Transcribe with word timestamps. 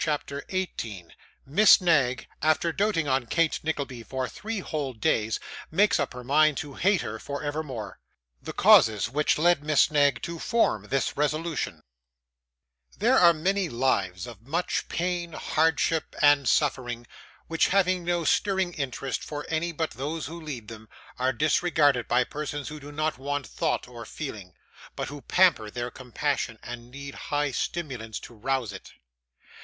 CHAPTER 0.03 0.43
18 0.49 1.13
Miss 1.45 1.79
Knag, 1.79 2.25
after 2.41 2.71
doting 2.73 3.07
on 3.07 3.27
Kate 3.27 3.59
Nickleby 3.63 4.01
for 4.01 4.27
three 4.27 4.57
whole 4.59 4.93
Days, 4.93 5.39
makes 5.69 5.99
up 5.99 6.13
her 6.15 6.23
Mind 6.23 6.57
to 6.57 6.73
hate 6.73 7.01
her 7.01 7.19
for 7.19 7.43
evermore. 7.43 7.99
The 8.41 8.51
Causes 8.51 9.11
which 9.11 9.37
led 9.37 9.63
Miss 9.63 9.91
Knag 9.91 10.19
to 10.23 10.39
form 10.39 10.87
this 10.87 11.15
Resolution 11.15 11.83
There 12.97 13.15
are 13.15 13.31
many 13.31 13.69
lives 13.69 14.25
of 14.25 14.41
much 14.41 14.87
pain, 14.89 15.33
hardship, 15.33 16.15
and 16.19 16.49
suffering, 16.49 17.05
which, 17.45 17.67
having 17.67 18.03
no 18.03 18.23
stirring 18.23 18.73
interest 18.73 19.23
for 19.23 19.45
any 19.49 19.71
but 19.71 19.91
those 19.91 20.25
who 20.25 20.41
lead 20.41 20.67
them, 20.67 20.89
are 21.19 21.31
disregarded 21.31 22.07
by 22.07 22.23
persons 22.23 22.69
who 22.69 22.79
do 22.79 22.91
not 22.91 23.19
want 23.19 23.45
thought 23.45 23.87
or 23.87 24.05
feeling, 24.07 24.55
but 24.95 25.09
who 25.09 25.21
pamper 25.21 25.69
their 25.69 25.91
compassion 25.91 26.57
and 26.63 26.89
need 26.89 27.13
high 27.29 27.51
stimulants 27.51 28.19
to 28.21 28.33
rouse 28.33 28.73
it. 28.73 28.93